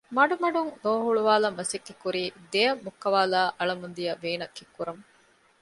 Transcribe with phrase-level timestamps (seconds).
[0.15, 5.07] މަޑުމަޑު މަޑުން ލޯ ހުޅުވާލަން މަސައްކަތްކުރީ ދެއަތް މުއްކަވާލައި އަޅަމުންދިޔަ ވޭނަށް ކެތްކުރަމުން